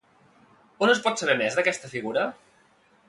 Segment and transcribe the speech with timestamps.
[0.85, 2.25] On es pot saber més d'aquesta figura?